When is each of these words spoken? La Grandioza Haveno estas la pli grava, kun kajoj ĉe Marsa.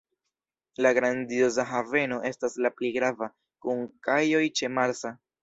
La 0.85 0.91
Grandioza 0.99 1.65
Haveno 1.79 2.17
estas 2.31 2.57
la 2.67 2.73
pli 2.79 2.91
grava, 2.97 3.29
kun 3.67 3.85
kajoj 4.09 4.43
ĉe 4.63 4.73
Marsa. 4.81 5.15